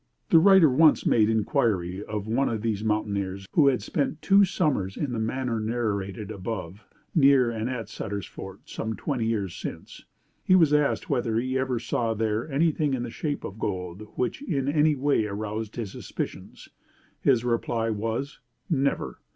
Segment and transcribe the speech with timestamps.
[0.31, 4.97] The writer once made inquiry of one of these mountaineers who had spent two summers
[4.97, 10.03] in the manner narrated above near and at Sutter's Fort some twenty years since.
[10.43, 14.41] He was asked whether he ever saw there anything in the shape of gold which
[14.41, 16.69] in any way aroused his suspicions?
[17.19, 18.39] His reply was:
[18.71, 19.19] "Never.